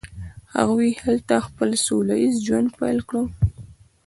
هغوی 0.55 0.89
هلته 1.03 1.35
خپل 1.47 1.69
سوله 1.85 2.15
ایز 2.21 2.35
ژوند 2.47 2.69
پیل 2.77 2.99
کړ. 3.09 3.15